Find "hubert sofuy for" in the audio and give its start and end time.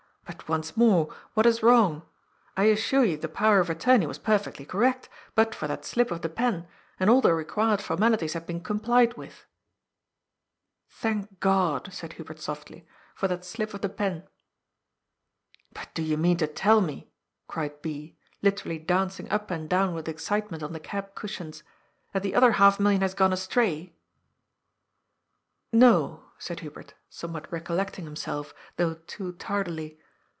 12.13-13.27